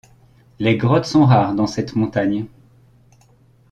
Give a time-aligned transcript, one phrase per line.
[0.57, 2.47] Les grottes sont rares dans cette montagne.